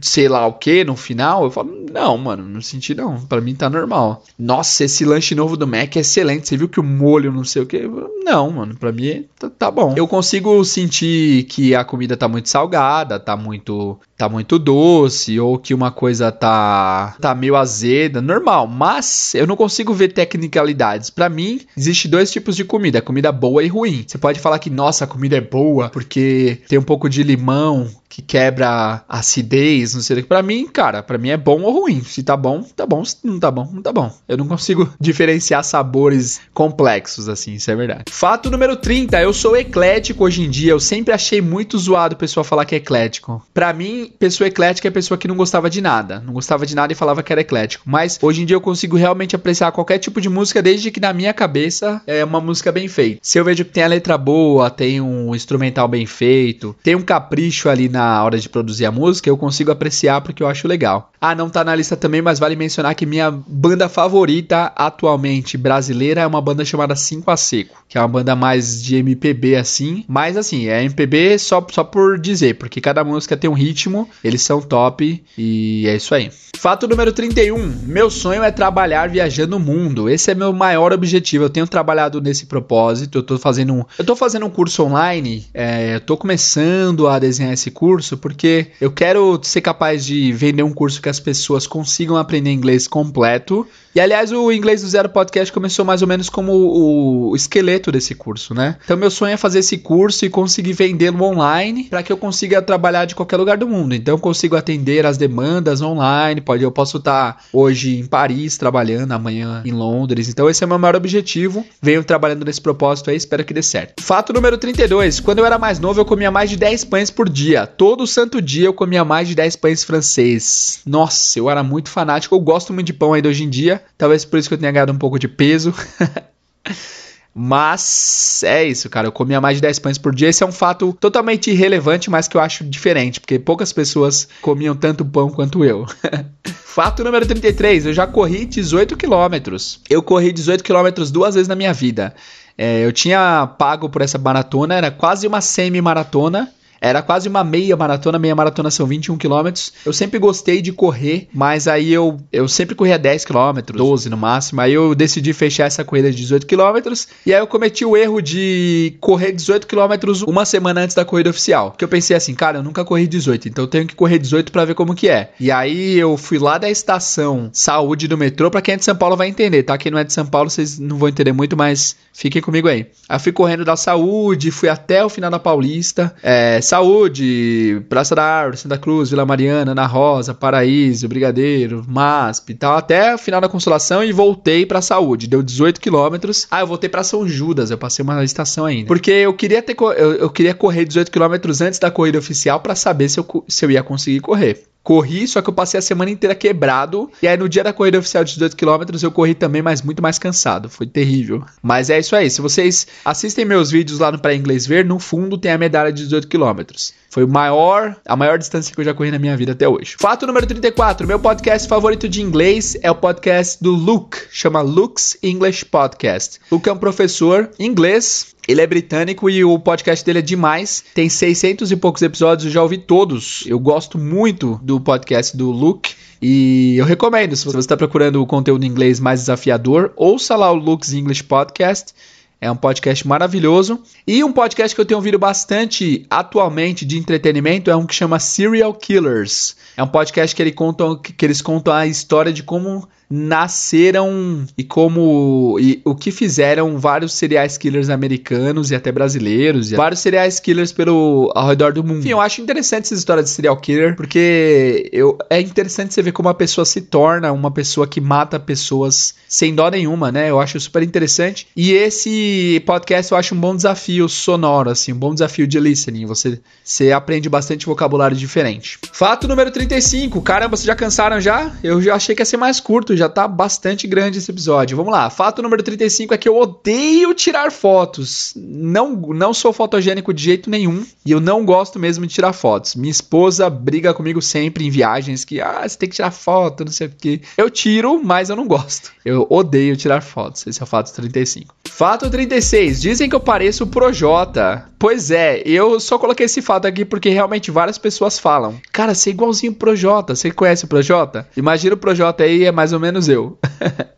[0.00, 3.20] sei lá o que no final, eu falo, não, mano, não senti não.
[3.26, 4.22] Para mim tá normal.
[4.38, 6.48] Nossa, esse lanche novo do Mac é excelente.
[6.48, 7.88] Você viu que o molho não sei o que?
[8.24, 9.94] Não, mano, para mim tá, tá, bom.
[9.96, 15.58] Eu consigo sentir que a comida tá muito salgada, tá muito tá muito doce ou
[15.58, 21.10] que uma coisa tá tá meio azeda, normal, mas eu não consigo ver tecnicalidades.
[21.10, 24.04] Para mim, existe dois tipos de comida, comida boa e ruim.
[24.06, 27.88] Você pode falar que nossa, a comida é boa porque tem um pouco de limão
[28.08, 28.68] que quebra
[29.08, 30.28] a acidez, não sei o que.
[30.28, 32.02] Pra mim, cara, pra mim é bom ou ruim.
[32.02, 33.04] Se tá bom, tá bom.
[33.04, 34.12] Se não tá bom, não tá bom.
[34.26, 38.04] Eu não consigo diferenciar sabores complexos, assim, isso é verdade.
[38.10, 40.72] Fato número 30, eu sou eclético hoje em dia.
[40.72, 43.44] Eu sempre achei muito zoado o pessoal falar que é eclético.
[43.52, 46.20] Pra mim, pessoa eclética é pessoa que não gostava de nada.
[46.20, 47.84] Não gostava de nada e falava que era eclético.
[47.86, 51.12] Mas hoje em dia eu consigo realmente apreciar qualquer tipo de música, desde que na
[51.12, 53.20] minha cabeça é uma música bem feita.
[53.22, 57.02] Se eu vejo que tem a letra boa, tem um instrumental bem feito, tem um
[57.02, 60.68] capricho ali na na hora de produzir a música, eu consigo apreciar porque eu acho
[60.68, 61.10] legal.
[61.20, 66.20] Ah, não tá na lista também, mas vale mencionar que minha banda favorita atualmente brasileira
[66.20, 70.04] é uma banda chamada 5 a Seco, que é uma banda mais de MPB assim,
[70.06, 74.42] mas assim, é MPB só, só por dizer, porque cada música tem um ritmo, eles
[74.42, 76.30] são top e é isso aí.
[76.58, 77.82] Fato número 31.
[77.84, 80.08] Meu sonho é trabalhar viajando o mundo.
[80.10, 81.44] Esse é meu maior objetivo.
[81.44, 83.18] Eu tenho trabalhado nesse propósito.
[83.18, 85.46] Eu tô fazendo um, eu tô fazendo um curso online.
[85.54, 90.64] É, eu tô começando a desenhar esse curso porque eu quero ser capaz de vender
[90.64, 95.08] um curso que as pessoas consigam aprender inglês completo e aliás, o Inglês do Zero
[95.08, 98.76] Podcast começou mais ou menos como o, esqueleto desse curso, né?
[98.84, 102.60] Então, meu sonho é fazer esse curso e conseguir vendê-lo online para que eu consiga
[102.60, 103.94] trabalhar de qualquer lugar do mundo.
[103.94, 106.40] Então, eu consigo atender as demandas online.
[106.40, 110.28] Pode, eu posso estar hoje em Paris trabalhando, amanhã em Londres.
[110.28, 111.64] Então, esse é o meu maior objetivo.
[111.80, 114.02] Venho trabalhando nesse propósito aí, espero que dê certo.
[114.02, 115.20] Fato número 32.
[115.20, 117.66] Quando eu era mais novo, eu comia mais de 10 pães por dia.
[117.66, 120.80] Todo santo dia eu comia mais de 10 pães francês.
[120.86, 122.34] Nossa, eu era muito fanático.
[122.34, 123.77] Eu gosto muito de pão ainda hoje em dia.
[123.96, 125.74] Talvez por isso que eu tenha ganhado um pouco de peso.
[127.34, 129.06] Mas é isso, cara.
[129.06, 130.28] Eu comia mais de 10 pães por dia.
[130.28, 134.74] Esse é um fato totalmente irrelevante, mas que eu acho diferente, porque poucas pessoas comiam
[134.74, 135.86] tanto pão quanto eu.
[136.42, 137.86] fato número 33.
[137.86, 139.80] Eu já corri 18 quilômetros.
[139.88, 142.12] Eu corri 18 quilômetros duas vezes na minha vida.
[142.56, 146.52] É, eu tinha pago por essa maratona, era quase uma semi-maratona.
[146.80, 149.72] Era quase uma meia maratona, meia maratona são 21 quilômetros.
[149.84, 154.16] Eu sempre gostei de correr, mas aí eu, eu sempre corria 10 quilômetros, 12 no
[154.16, 154.60] máximo.
[154.60, 157.08] Aí eu decidi fechar essa corrida de 18 quilômetros.
[157.26, 161.30] E aí eu cometi o erro de correr 18 quilômetros uma semana antes da corrida
[161.30, 161.74] oficial.
[161.76, 164.52] Que eu pensei assim, cara, eu nunca corri 18, então eu tenho que correr 18
[164.52, 165.32] para ver como que é.
[165.40, 168.96] E aí eu fui lá da estação Saúde do metrô, para quem é de São
[168.96, 169.76] Paulo vai entender, tá?
[169.76, 172.86] Quem não é de São Paulo, vocês não vão entender muito, mas fiquem comigo aí.
[173.08, 176.14] Aí fui correndo da Saúde, fui até o final da Paulista.
[176.22, 182.54] É, Saúde, Praça da Árvore, Santa Cruz, Vila Mariana, Ana Rosa, Paraíso, Brigadeiro, MASP e
[182.54, 185.26] tal, até o final da Consolação e voltei pra Saúde.
[185.26, 186.46] Deu 18 quilômetros.
[186.50, 188.86] Ah, eu voltei pra São Judas, eu passei uma estação ainda.
[188.86, 192.74] Porque eu queria ter eu, eu queria correr 18 quilômetros antes da corrida oficial para
[192.74, 194.64] saber se eu, se eu ia conseguir correr.
[194.88, 197.10] Corri, só que eu passei a semana inteira quebrado.
[197.22, 200.02] E aí no dia da corrida oficial de 18 km eu corri também, mas muito
[200.02, 200.70] mais cansado.
[200.70, 201.44] Foi terrível.
[201.62, 202.30] Mas é isso aí.
[202.30, 205.92] Se vocês assistem meus vídeos lá no Pré Inglês Ver, no fundo tem a medalha
[205.92, 206.62] de 18 km.
[207.10, 209.94] Foi o maior, a maior distância que eu já corri na minha vida até hoje.
[209.98, 211.06] Fato número 34.
[211.06, 214.16] Meu podcast favorito de inglês é o podcast do Luke.
[214.30, 216.40] Chama Luke's English Podcast.
[216.50, 220.82] Luke é um professor inglês ele é britânico e o podcast dele é demais.
[220.94, 223.44] Tem 600 e poucos episódios, eu já ouvi todos.
[223.46, 225.94] Eu gosto muito do podcast do Luke.
[226.20, 230.50] E eu recomendo, se você está procurando o conteúdo em inglês mais desafiador, ouça lá
[230.50, 231.92] o Luke's English Podcast.
[232.40, 233.82] É um podcast maravilhoso.
[234.06, 238.18] E um podcast que eu tenho ouvido bastante atualmente de entretenimento é um que chama
[238.18, 239.56] Serial Killers.
[239.76, 244.62] É um podcast que, ele conta, que eles contam a história de como nasceram e
[244.62, 250.28] como e o que fizeram vários serial killers americanos e até brasileiros, e vários serial
[250.42, 252.00] killers pelo ao redor do mundo.
[252.00, 256.12] Enfim, eu acho interessante essa história de serial killer, porque eu, é interessante você ver
[256.12, 260.30] como a pessoa se torna uma pessoa que mata pessoas sem dó nenhuma, né?
[260.30, 261.46] Eu acho super interessante.
[261.56, 266.04] E esse podcast eu acho um bom desafio sonoro, assim, um bom desafio de listening.
[266.06, 268.78] Você, você aprende bastante vocabulário diferente.
[268.92, 270.20] Fato número 35.
[270.20, 271.52] Caramba, vocês já cansaram já?
[271.62, 274.76] Eu já achei que ia ser mais curto já tá bastante grande esse episódio.
[274.76, 275.08] Vamos lá.
[275.10, 278.34] Fato número 35 é que eu odeio tirar fotos.
[278.36, 282.74] Não, não sou fotogênico de jeito nenhum e eu não gosto mesmo de tirar fotos.
[282.74, 286.72] Minha esposa briga comigo sempre em viagens que, ah, você tem que tirar foto, não
[286.72, 287.20] sei o quê.
[287.36, 288.92] Eu tiro, mas eu não gosto.
[289.04, 290.46] Eu odeio tirar fotos.
[290.46, 291.54] Esse é o fato 35.
[291.64, 292.80] Fato 36.
[292.80, 294.68] Dizem que eu pareço o Projota.
[294.78, 298.60] Pois é, eu só coloquei esse fato aqui porque realmente várias pessoas falam.
[298.72, 300.14] Cara, você é igualzinho o Projota.
[300.14, 301.28] Você conhece o Projota?
[301.36, 303.38] Imagina o Projota aí, é mais ou menos eu.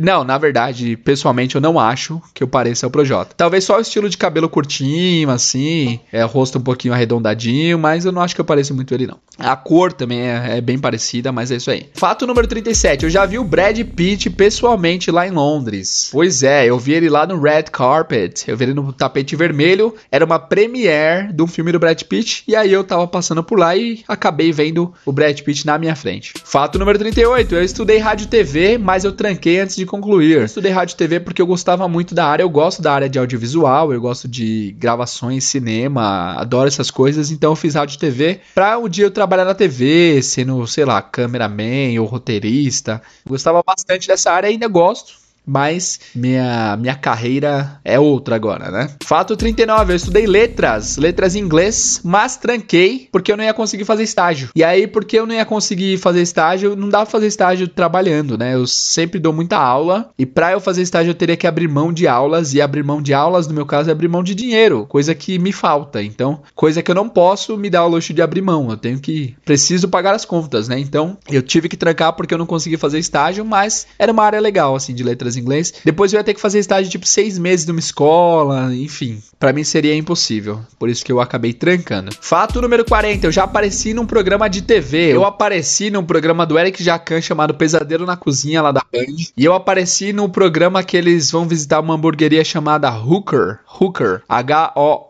[0.00, 3.34] Não, na verdade, pessoalmente eu não acho que eu pareça o Projota.
[3.36, 8.12] Talvez só o estilo de cabelo curtinho, assim, é, rosto um pouquinho arredondadinho, mas eu
[8.12, 9.18] não acho que eu pareça muito ele, não.
[9.38, 11.88] A cor também é, é, bem parecida, mas é isso aí.
[11.94, 16.08] Fato número 37, eu já vi o Brad Pitt pessoalmente lá em Londres.
[16.12, 19.94] Pois é, eu vi ele lá no Red Carpet, eu vi ele no tapete vermelho,
[20.10, 23.58] era uma premiere de um filme do Brad Pitt, e aí eu tava passando por
[23.58, 26.34] lá e acabei vendo o Brad Pitt na minha frente.
[26.44, 30.42] Fato número 38, eu estudei rádio e TV, mas eu tranquei antes de concluir.
[30.44, 33.18] Estudei rádio e TV porque eu gostava muito da área, eu gosto da área de
[33.18, 38.40] audiovisual, eu gosto de gravações, cinema, adoro essas coisas, então eu fiz rádio e TV
[38.54, 43.02] pra um dia eu trabalhar na TV, sendo, sei lá, cameraman ou roteirista.
[43.26, 48.90] Gostava bastante dessa área e ainda gosto mas minha, minha carreira é outra agora, né?
[49.02, 53.84] Fato 39, eu estudei letras, letras em inglês, mas tranquei porque eu não ia conseguir
[53.84, 54.50] fazer estágio.
[54.54, 58.38] E aí, porque eu não ia conseguir fazer estágio, não dá pra fazer estágio trabalhando,
[58.38, 58.54] né?
[58.54, 61.92] Eu sempre dou muita aula e pra eu fazer estágio eu teria que abrir mão
[61.92, 64.86] de aulas e abrir mão de aulas, no meu caso, é abrir mão de dinheiro,
[64.86, 66.02] coisa que me falta.
[66.02, 68.98] Então, coisa que eu não posso me dar o luxo de abrir mão, eu tenho
[68.98, 70.78] que, preciso pagar as contas, né?
[70.78, 74.40] Então, eu tive que trancar porque eu não consegui fazer estágio, mas era uma área
[74.40, 75.72] legal, assim, de letras inglês.
[75.84, 79.22] Depois eu ia ter que fazer estágio tipo seis meses numa escola, enfim.
[79.38, 80.60] para mim seria impossível.
[80.78, 82.10] Por isso que eu acabei trancando.
[82.20, 85.14] Fato número 40, eu já apareci num programa de TV.
[85.14, 89.04] Eu apareci num programa do Eric Jacan chamado Pesadelo na Cozinha lá da Band.
[89.36, 93.58] E eu apareci no programa que eles vão visitar uma hamburgueria chamada Hooker.
[93.80, 94.22] Hooker.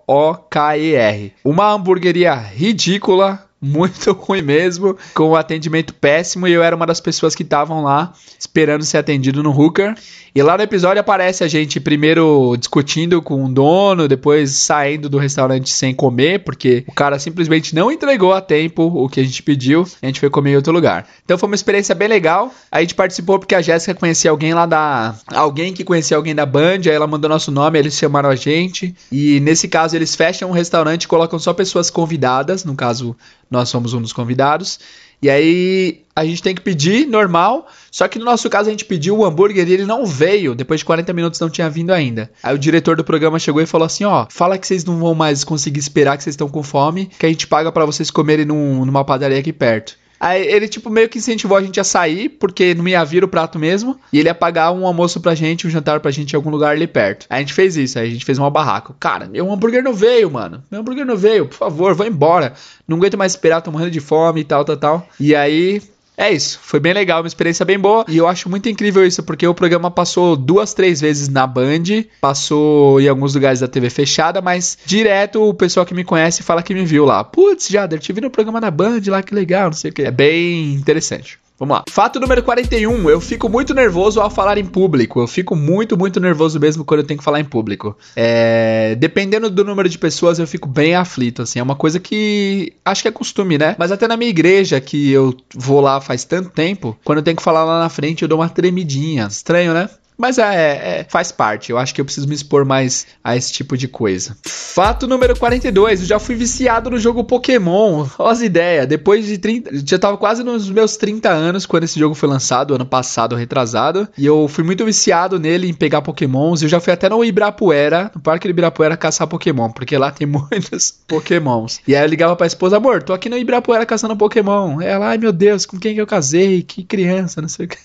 [0.06, 1.32] H-O-O-K-E-R.
[1.44, 7.00] Uma hamburgueria ridícula muito ruim mesmo, com o atendimento péssimo, e eu era uma das
[7.00, 9.94] pessoas que estavam lá esperando ser atendido no Hooker.
[10.34, 15.16] E lá no episódio aparece a gente primeiro discutindo com o dono, depois saindo do
[15.16, 19.40] restaurante sem comer, porque o cara simplesmente não entregou a tempo o que a gente
[19.44, 21.06] pediu, a gente foi comer em outro lugar.
[21.24, 22.52] Então foi uma experiência bem legal.
[22.68, 25.14] A gente participou porque a Jéssica conhecia alguém lá da.
[25.28, 28.92] Alguém que conhecia alguém da Band, aí ela mandou nosso nome, eles chamaram a gente.
[29.12, 33.16] E nesse caso eles fecham um restaurante e colocam só pessoas convidadas, no caso
[33.48, 34.80] nós somos um dos convidados.
[35.24, 38.84] E aí a gente tem que pedir normal, só que no nosso caso a gente
[38.84, 42.30] pediu o hambúrguer e ele não veio, depois de 40 minutos não tinha vindo ainda.
[42.42, 45.14] Aí o diretor do programa chegou e falou assim, ó, fala que vocês não vão
[45.14, 48.44] mais conseguir esperar, que vocês estão com fome, que a gente paga para vocês comerem
[48.44, 49.96] num, numa padaria aqui perto.
[50.24, 53.28] Aí ele, tipo, meio que incentivou a gente a sair, porque não ia vir o
[53.28, 54.00] prato mesmo.
[54.10, 56.70] E ele ia pagar um almoço pra gente, um jantar pra gente em algum lugar
[56.70, 57.26] ali perto.
[57.28, 58.94] Aí a gente fez isso, aí a gente fez uma barraca.
[58.98, 60.64] Cara, meu hambúrguer não veio, mano.
[60.70, 62.54] Meu hambúrguer não veio, por favor, vou embora.
[62.88, 65.08] Não aguento mais esperar, tô morrendo de fome e tal, tal, tal.
[65.20, 65.82] E aí
[66.16, 68.04] é isso, foi bem legal, uma experiência bem boa.
[68.08, 72.04] E eu acho muito incrível isso, porque o programa passou duas, três vezes na Band,
[72.20, 76.62] passou em alguns lugares da TV fechada, mas direto o pessoal que me conhece fala
[76.62, 77.24] que me viu lá.
[77.24, 80.02] Putz, Jader, te vi no programa na Band lá, que legal, não sei o que.
[80.02, 81.38] É bem interessante.
[81.58, 81.84] Vamos lá.
[81.88, 83.08] Fato número 41.
[83.08, 85.20] Eu fico muito nervoso ao falar em público.
[85.20, 87.96] Eu fico muito, muito nervoso mesmo quando eu tenho que falar em público.
[88.16, 88.96] É...
[88.96, 91.60] Dependendo do número de pessoas, eu fico bem aflito, assim.
[91.60, 93.76] É uma coisa que acho que é costume, né?
[93.78, 97.36] Mas até na minha igreja, que eu vou lá faz tanto tempo, quando eu tenho
[97.36, 99.26] que falar lá na frente, eu dou uma tremidinha.
[99.26, 99.88] Estranho, né?
[100.24, 101.70] Mas é, é, faz parte.
[101.70, 104.34] Eu acho que eu preciso me expor mais a esse tipo de coisa.
[104.42, 106.00] Fato número 42.
[106.00, 108.06] Eu já fui viciado no jogo Pokémon.
[108.18, 108.86] Olha as ideias.
[108.86, 109.86] Depois de 30.
[109.86, 114.08] Já tava quase nos meus 30 anos quando esse jogo foi lançado, ano passado, retrasado.
[114.16, 116.62] E eu fui muito viciado nele em pegar Pokémons.
[116.62, 119.70] Eu já fui até no Ibirapuera, no Parque do Ibirapuera, caçar Pokémon.
[119.72, 121.80] Porque lá tem muitos Pokémons.
[121.86, 124.80] E aí eu ligava pra esposa, amor, tô aqui no Ibirapuera caçando Pokémon.
[124.80, 126.62] Ela, ai meu Deus, com quem que eu casei?
[126.62, 127.76] Que criança, não sei o que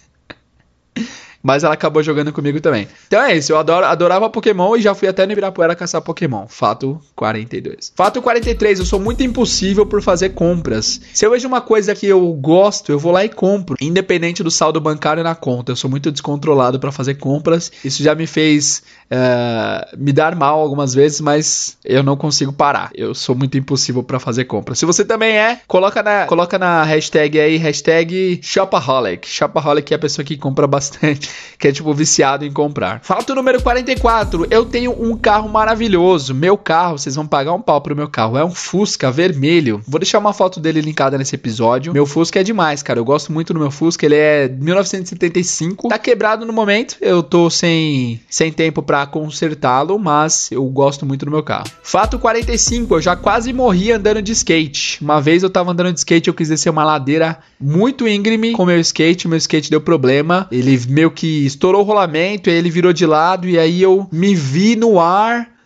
[1.41, 2.87] mas ela acabou jogando comigo também.
[3.07, 6.47] Então é isso, eu adoro, adorava Pokémon e já fui até no Ibirapuera caçar Pokémon.
[6.47, 7.93] Fato 42.
[7.95, 10.99] Fato 43, eu sou muito impossível por fazer compras.
[11.13, 14.51] Se eu vejo uma coisa que eu gosto, eu vou lá e compro, independente do
[14.51, 15.71] saldo bancário na conta.
[15.71, 17.71] Eu sou muito descontrolado para fazer compras.
[17.83, 22.91] Isso já me fez uh, me dar mal algumas vezes, mas eu não consigo parar.
[22.93, 24.79] Eu sou muito impossível para fazer compras.
[24.79, 29.27] Se você também é, coloca na, coloca na hashtag aí, hashtag Shopaholic.
[29.27, 33.01] Shopaholic é a pessoa que compra bastante que é tipo viciado em comprar.
[33.01, 34.47] Fato número 44.
[34.49, 36.33] Eu tenho um carro maravilhoso.
[36.33, 38.37] Meu carro, vocês vão pagar um pau pro meu carro.
[38.37, 39.81] É um Fusca vermelho.
[39.87, 41.93] Vou deixar uma foto dele linkada nesse episódio.
[41.93, 42.99] Meu Fusca é demais, cara.
[42.99, 44.05] Eu gosto muito do meu Fusca.
[44.05, 45.89] Ele é 1975.
[45.89, 46.95] Tá quebrado no momento.
[47.01, 51.65] Eu tô sem, sem tempo consertá-lo, mas eu gosto muito do meu carro.
[51.83, 52.95] Fato 45.
[52.95, 55.01] Eu já quase morri andando de skate.
[55.01, 58.65] Uma vez eu tava andando de skate, eu quis descer uma ladeira muito íngreme com
[58.65, 59.27] meu skate.
[59.27, 60.47] Meu skate deu problema.
[60.51, 64.35] Ele meio que estourou o rolamento, aí ele virou de lado e aí eu me
[64.35, 65.58] vi no ar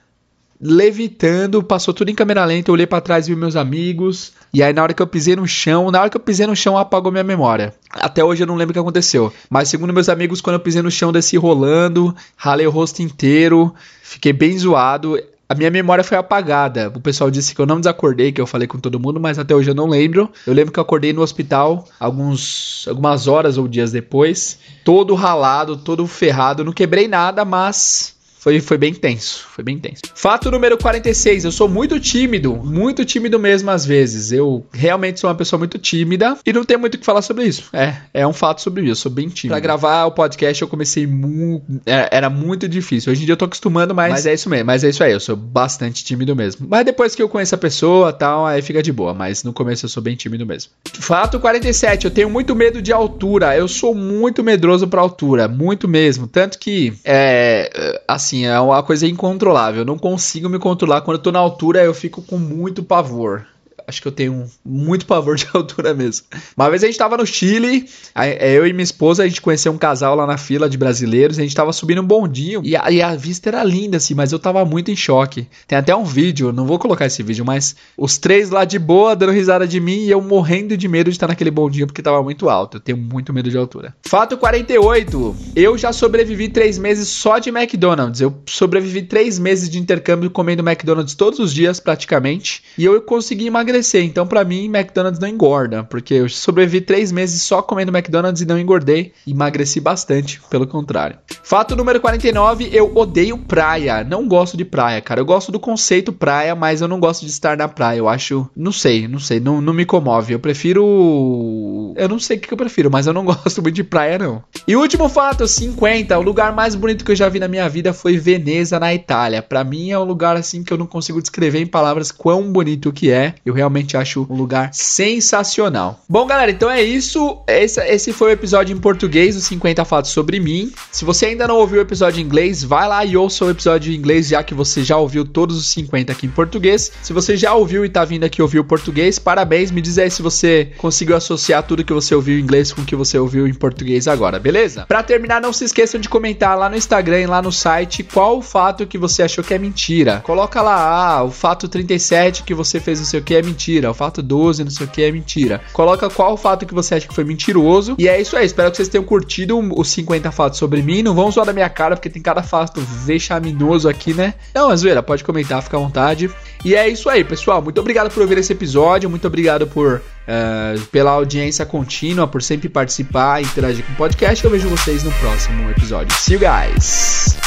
[0.63, 4.63] levitando, passou tudo em câmera lenta, eu olhei para trás e vi meus amigos, e
[4.63, 6.77] aí na hora que eu pisei no chão, na hora que eu pisei no chão
[6.77, 7.73] apagou minha memória.
[7.91, 10.81] Até hoje eu não lembro o que aconteceu, mas segundo meus amigos, quando eu pisei
[10.81, 16.17] no chão desci rolando, ralei o rosto inteiro, fiquei bem zoado a minha memória foi
[16.17, 16.91] apagada.
[16.95, 19.53] O pessoal disse que eu não desacordei, que eu falei com todo mundo, mas até
[19.53, 20.31] hoje eu não lembro.
[20.47, 25.77] Eu lembro que eu acordei no hospital alguns, algumas horas ou dias depois, todo ralado,
[25.77, 26.63] todo ferrado.
[26.63, 30.01] Não quebrei nada, mas foi, foi bem tenso, foi bem tenso.
[30.13, 34.33] Fato número 46, eu sou muito tímido, muito tímido mesmo às vezes.
[34.33, 37.45] Eu realmente sou uma pessoa muito tímida e não tenho muito o que falar sobre
[37.45, 37.69] isso.
[37.71, 39.53] É, é um fato sobre isso, eu sou bem tímido.
[39.53, 43.13] Pra gravar o podcast eu comecei muito, era, era, muito difícil.
[43.13, 45.13] Hoje em dia eu tô acostumando, mas, mas é isso mesmo, mas é isso aí,
[45.13, 46.67] eu sou bastante tímido mesmo.
[46.69, 49.85] Mas depois que eu conheço a pessoa tal, aí fica de boa, mas no começo
[49.85, 50.69] eu sou bem tímido mesmo.
[50.83, 55.87] Fato 47, eu tenho muito medo de altura, eu sou muito medroso pra altura, muito
[55.87, 56.27] mesmo.
[56.27, 59.81] Tanto que, é, assim, assim, é uma coisa incontrolável.
[59.81, 61.01] Eu não consigo me controlar.
[61.01, 63.45] Quando eu tô na altura, eu fico com muito pavor
[63.87, 66.25] acho que eu tenho muito pavor de altura mesmo.
[66.55, 69.71] Uma vez a gente tava no Chile, é, eu e minha esposa, a gente conheceu
[69.71, 72.89] um casal lá na fila de brasileiros, a gente tava subindo um bondinho e a,
[72.89, 75.47] e a vista era linda, assim, mas eu tava muito em choque.
[75.67, 79.15] Tem até um vídeo, não vou colocar esse vídeo, mas os três lá de boa
[79.15, 82.21] dando risada de mim e eu morrendo de medo de estar naquele bondinho porque tava
[82.23, 82.77] muito alto.
[82.77, 83.95] Eu tenho muito medo de altura.
[84.05, 85.35] Fato 48.
[85.55, 88.21] Eu já sobrevivi três meses só de McDonald's.
[88.21, 92.63] Eu sobrevivi três meses de intercâmbio comendo McDonald's todos os dias, praticamente.
[92.77, 94.03] E eu consegui emagrecer emagrecer.
[94.03, 98.45] Então, para mim, McDonald's não engorda, porque eu sobrevivi três meses só comendo McDonald's e
[98.45, 99.13] não engordei.
[99.27, 101.17] Emagreci bastante, pelo contrário.
[101.43, 104.03] Fato número 49, eu odeio praia.
[104.03, 105.19] Não gosto de praia, cara.
[105.19, 107.97] Eu gosto do conceito praia, mas eu não gosto de estar na praia.
[107.97, 108.49] Eu acho.
[108.55, 109.39] Não sei, não sei.
[109.39, 110.33] Não, não me comove.
[110.33, 111.93] Eu prefiro.
[111.95, 114.43] Eu não sei o que eu prefiro, mas eu não gosto muito de praia, não.
[114.67, 116.17] E último fato, 50.
[116.17, 119.41] O lugar mais bonito que eu já vi na minha vida foi Veneza, na Itália.
[119.41, 122.91] Para mim é um lugar assim que eu não consigo descrever em palavras quão bonito
[122.91, 123.35] que é.
[123.45, 125.99] Eu realmente acho um lugar sensacional.
[126.07, 127.39] Bom, galera, então é isso.
[127.47, 130.71] Esse, esse foi o episódio em português dos 50 fatos sobre mim.
[130.91, 133.91] Se você ainda não ouviu o episódio em inglês, vai lá e ouça o episódio
[133.91, 136.91] em inglês, já que você já ouviu todos os 50 aqui em português.
[137.01, 139.71] Se você já ouviu e tá vindo aqui ouvir o português, parabéns.
[139.71, 142.85] Me diz aí se você conseguiu associar tudo que você ouviu em inglês com o
[142.85, 144.85] que você ouviu em português agora, beleza?
[144.87, 148.37] Para terminar, não se esqueçam de comentar lá no Instagram e lá no site qual
[148.37, 150.21] o fato que você achou que é mentira.
[150.23, 153.52] Coloca lá, ah, o fato 37 que você fez não sei o que é mentira,
[153.89, 155.61] o fato 12 não sei o que é mentira.
[155.73, 157.95] Coloca qual fato que você acha que foi mentiroso.
[157.97, 161.01] E é isso aí, espero que vocês tenham curtido os 50 fatos sobre mim.
[161.01, 164.33] Não vão zoar da minha cara, porque tem cada fato vexaminoso aqui, né?
[164.53, 166.29] Não, mas zoeira, pode comentar, fica à vontade.
[166.63, 167.61] E é isso aí, pessoal.
[167.61, 172.69] Muito obrigado por ouvir esse episódio, muito obrigado por uh, pela audiência contínua, por sempre
[172.69, 174.43] participar e interagir com o podcast.
[174.43, 176.15] Eu vejo vocês no próximo episódio.
[176.17, 177.42] See you guys!